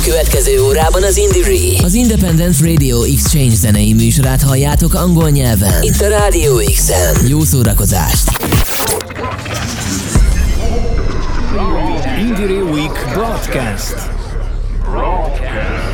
[0.00, 5.82] A következő órában az Indie az Independent Radio Exchange zenei műsorát halljátok angol nyelven.
[5.82, 7.26] Itt a Radio X-en.
[7.28, 8.30] Jó szórakozást!
[12.18, 13.94] Indie Week Broadcast.
[14.90, 15.89] Broadcast.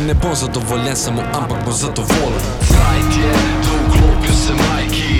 [0.00, 2.40] in ne bom zadovoljen samo, ampak bom zadovoljen.
[2.68, 3.32] Zdaj je,
[3.62, 5.19] da vklopil se majki.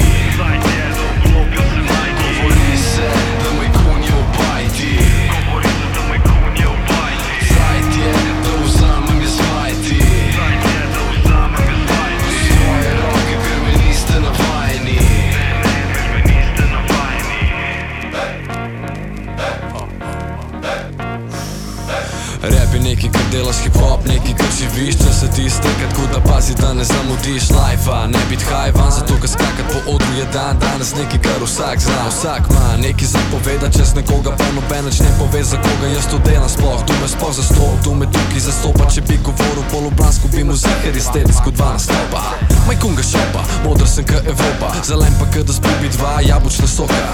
[31.71, 35.87] Vsak zna Vsak ima neki zapoveda čez nekoga Pa noben več ne pove, za koga
[35.95, 36.83] jaz to delam sploh.
[36.87, 38.91] Tu me sploh zastop, tu me tukaj zastopa.
[38.91, 42.23] Če bi govoril po ljubljansko, bi mu zahar iz tedensko dva nastopa.
[42.67, 44.73] Majkunga šopa, modr sem ka Evropa.
[44.85, 47.05] Zelen pa ka da zbubi dva jabučna soka.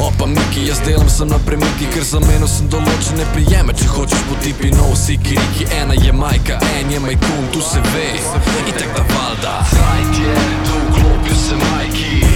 [0.00, 4.24] Opa Miki, jaz delam sem na premiki Ker za meno sem določene prijeme Če hočeš
[4.26, 8.10] po tipi nov siki Riki Ena je majka, en je majkun, tu se ve.
[8.72, 9.56] Itak da valda.
[9.76, 12.31] Zajt je, da vklopil se majki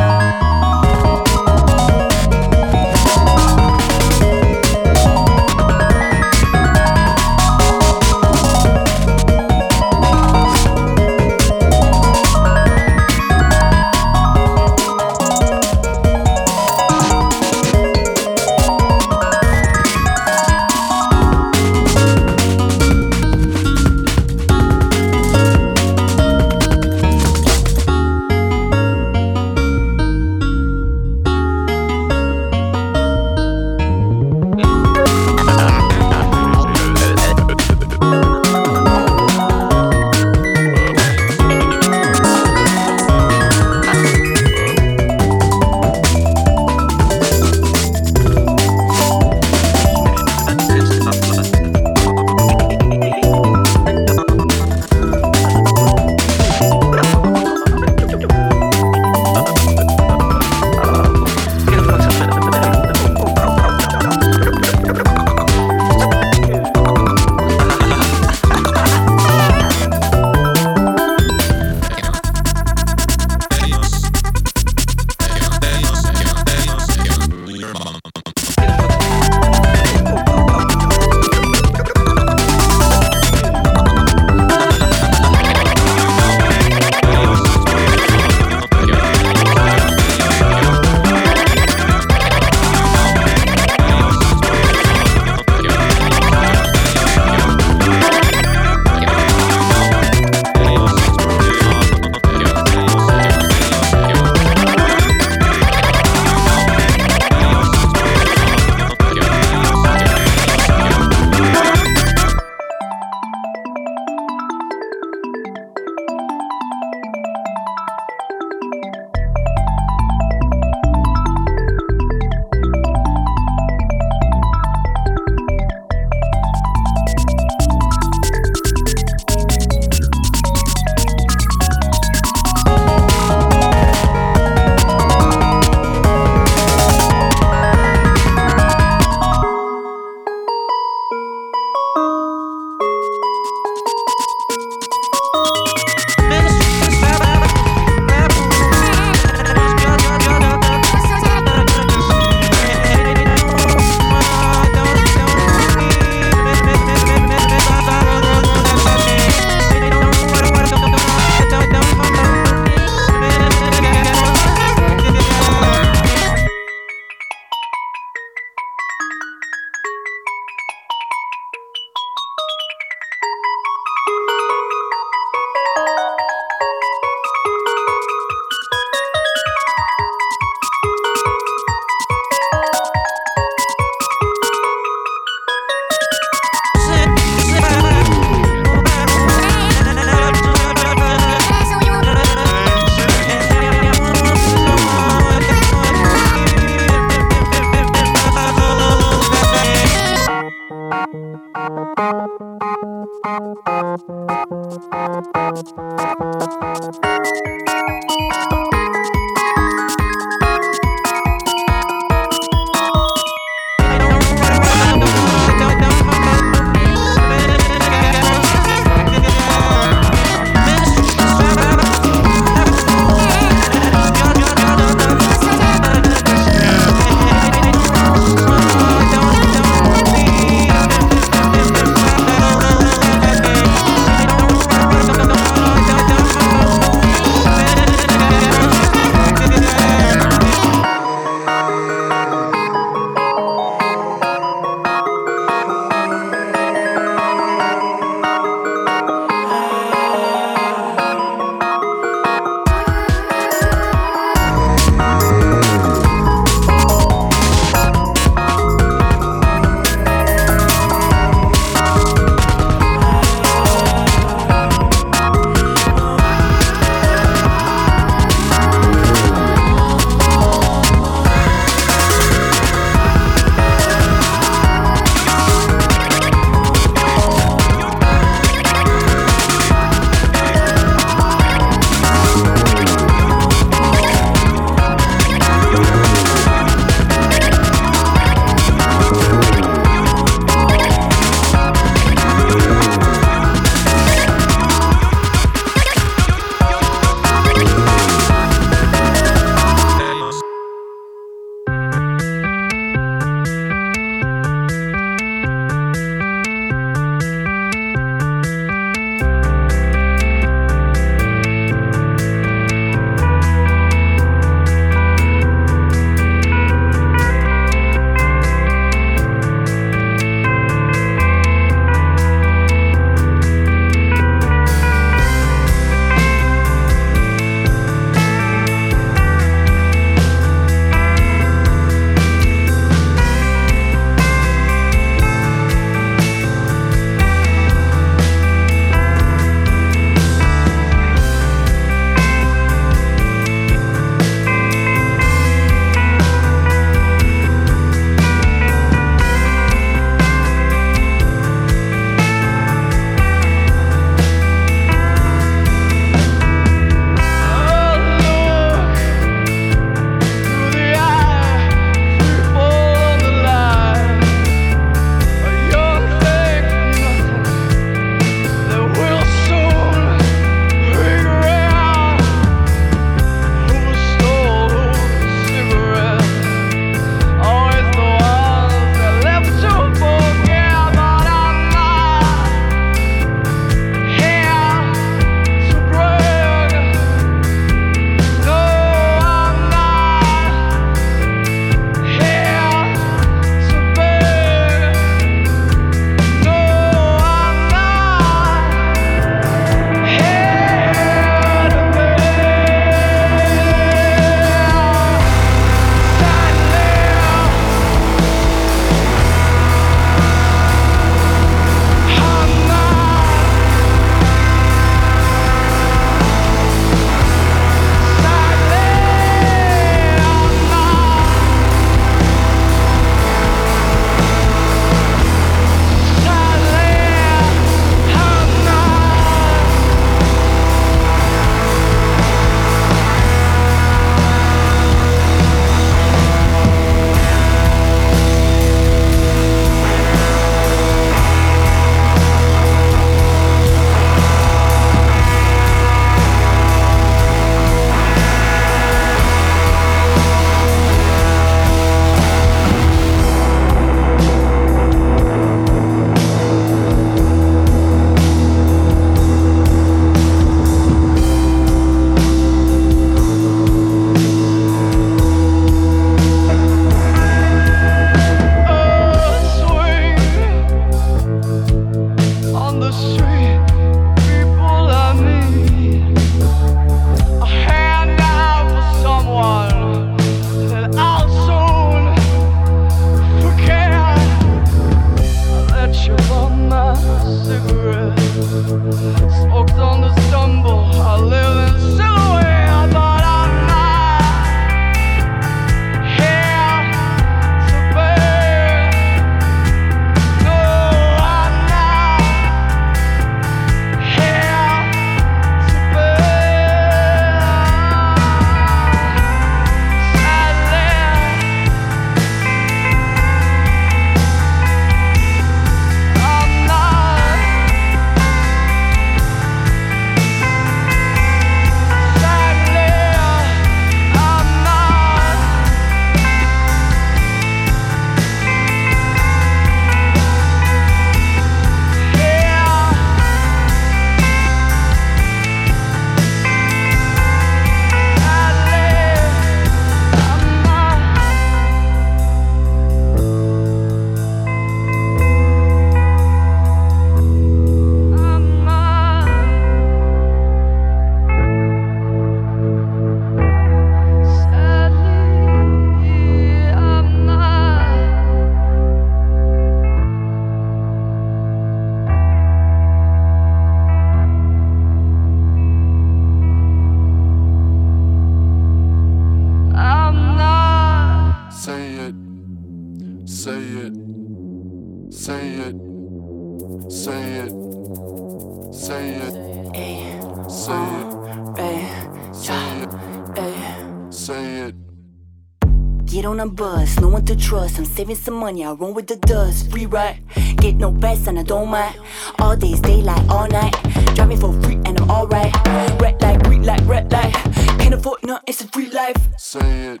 [587.48, 587.78] trust.
[587.78, 589.70] I'm saving some money, I run with the dust.
[589.70, 590.20] Free ride,
[590.58, 591.96] get no best and I don't mind.
[592.38, 593.74] All days, daylight, all night.
[594.14, 595.52] Driving for free and I'm alright.
[595.98, 597.32] Red light, green light, red light.
[597.80, 599.16] Can't afford nothing, it's a free life.
[599.38, 600.00] Say it.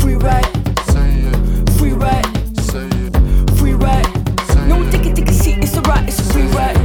[0.00, 0.52] Free ride.
[0.92, 1.70] Say it.
[1.78, 2.26] Free ride.
[2.70, 3.50] Say it.
[3.58, 4.10] Free ride.
[4.48, 6.75] Say no ticket, ticket seat, it's a ride, it's a free ride.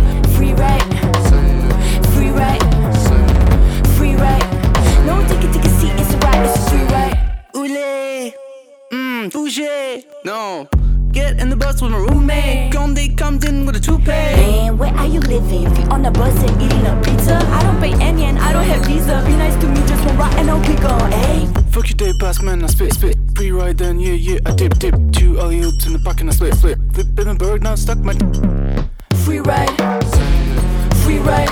[9.51, 10.03] Bouger.
[10.23, 10.67] No.
[11.11, 12.71] Get in the bus with my roommate.
[12.71, 14.05] Conde comes in with a toupee.
[14.05, 15.63] Man, where are you living?
[15.63, 18.53] If you on the bus and eating a pizza, I don't pay any and I
[18.53, 19.21] don't have visa.
[19.25, 21.11] Be nice to me, just one ride and I'll pick on.
[21.11, 21.47] Hey.
[21.71, 22.63] Fuck your day pass, man.
[22.63, 23.17] I spit, spit.
[23.35, 24.39] Free ride, then yeah, yeah.
[24.45, 24.95] I dip, dip.
[25.11, 26.77] Two alley oops in the back and I split, split.
[26.93, 28.13] Flip in a bird, now stuck my.
[29.25, 29.69] Free ride.
[31.03, 31.51] Free ride.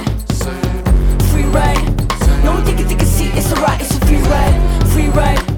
[1.32, 1.84] Free ride.
[2.46, 3.32] No ticket, ticket seat.
[3.34, 3.82] It's a ride.
[3.82, 4.88] It's a free ride.
[4.88, 5.49] Free ride.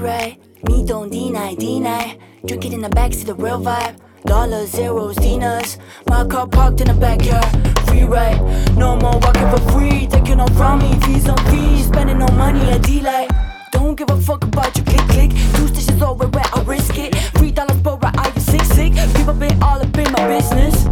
[0.00, 0.38] Ride.
[0.66, 2.16] Me don't deny, deny.
[2.46, 3.96] Drink it in the backseat, the real vibe.
[4.24, 5.76] Dollars, zeros, dinas.
[6.06, 7.44] My car parked in the backyard.
[7.86, 8.40] Free ride.
[8.78, 10.06] No more walking for free.
[10.06, 10.98] Taking off from me.
[11.00, 11.86] Fees on fees.
[11.86, 13.30] Spending no money at D-Light.
[13.72, 15.30] Don't give a fuck about your click click.
[15.56, 17.14] Two stitches over where I risk it.
[17.36, 18.94] Three dollars per ride, are you sick sick?
[19.14, 20.84] People been all up in my business.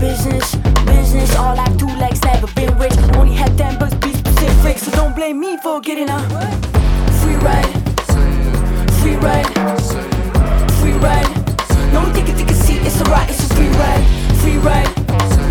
[0.00, 0.54] Business,
[0.86, 1.36] business.
[1.36, 2.96] All I do legs, never been rich.
[3.16, 4.78] Only had ten bucks, be specific.
[4.78, 6.20] So don't blame me for getting a
[7.20, 7.85] free ride.
[9.26, 9.44] Ride.
[10.78, 11.26] Free ride.
[11.92, 12.82] No ticket, ticket seat.
[12.82, 13.28] It's a ride.
[13.28, 14.04] It's a free ride.
[14.40, 15.45] Free ride.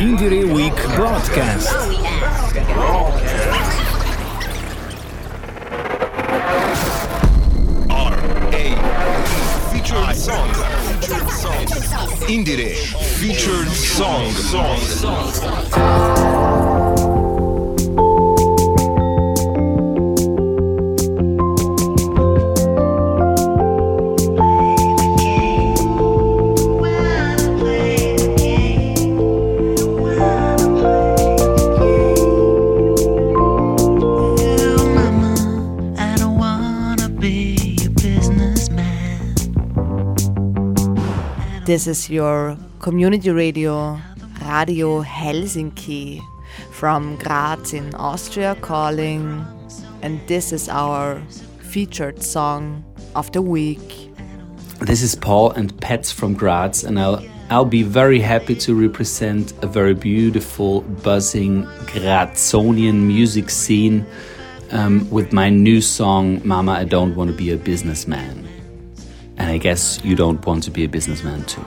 [0.00, 1.68] Indiere Week Broadcast.
[9.70, 10.48] Featured song.
[11.00, 11.66] Featured song.
[12.28, 12.74] Indiere.
[13.18, 14.30] Featured song.
[15.60, 16.69] Song.
[41.80, 43.98] This is your community radio,
[44.44, 46.20] Radio Helsinki,
[46.72, 49.42] from Graz in Austria calling,
[50.02, 51.22] and this is our
[51.62, 52.84] featured song
[53.16, 54.10] of the week.
[54.82, 59.54] This is Paul and Pets from Graz, and I'll I'll be very happy to represent
[59.64, 64.04] a very beautiful, buzzing Grazonian music scene
[64.70, 68.49] um, with my new song, Mama, I Don't Want to Be a Businessman.
[69.40, 71.64] And I guess you don't want to be a businessman too.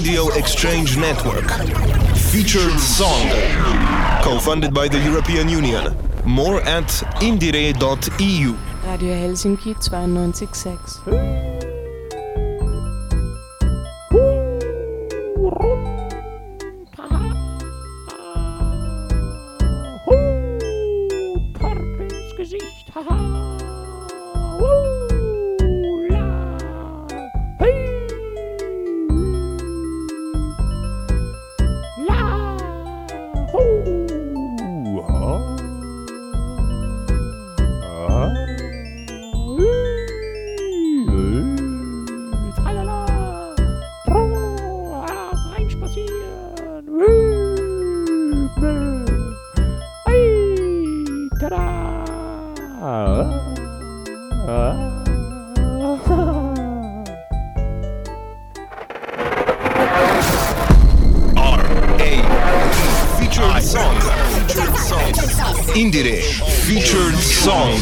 [0.00, 1.44] Radio Exchange Network.
[2.32, 3.28] Featured song.
[4.22, 5.94] Co-funded by the European Union.
[6.24, 6.88] More at
[7.20, 8.56] indiere.eu.
[8.86, 11.29] Radio Helsinki 92.6.
[65.74, 66.22] Indiere
[66.66, 67.76] featured song.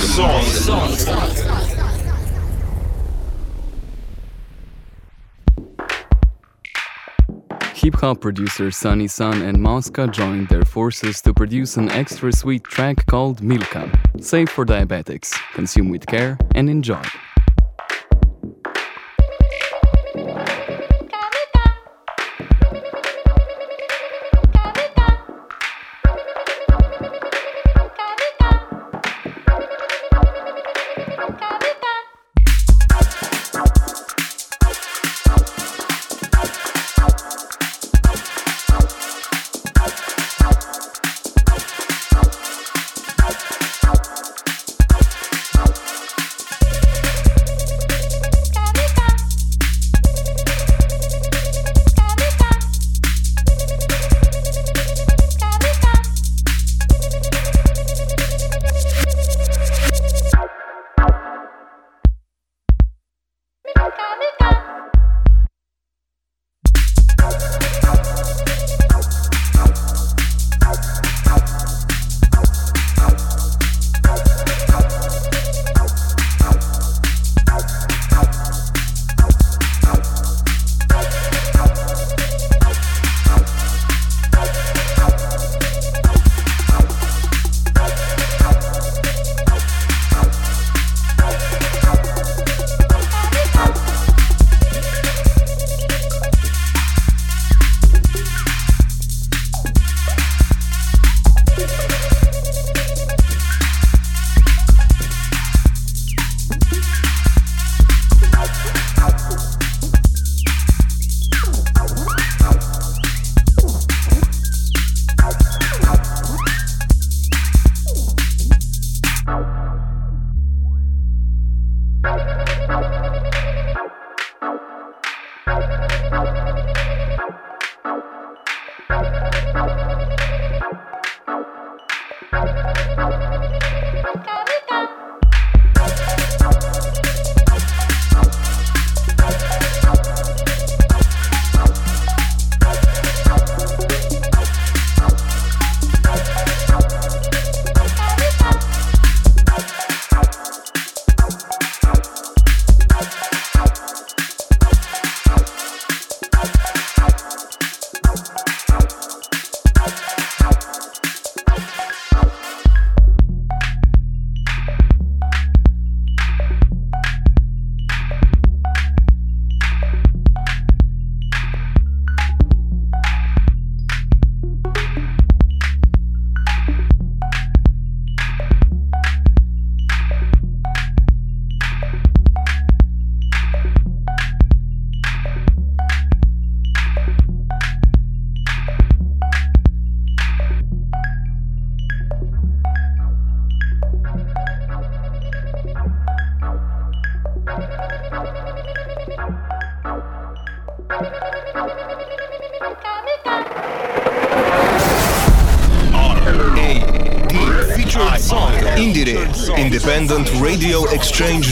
[7.75, 12.65] Hip hop producer Sunny Sun and Mosca joined their forces to produce an extra sweet
[12.65, 13.91] track called Milka,
[14.21, 15.33] safe for diabetics.
[15.55, 17.05] Consume with care and enjoy.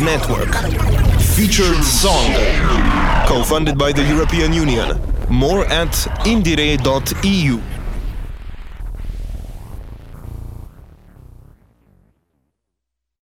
[0.07, 0.55] Network.
[1.35, 2.33] Featured song.
[3.27, 4.97] Co funded by the European Union.
[5.29, 5.91] More at
[6.25, 7.76] indiere.eu.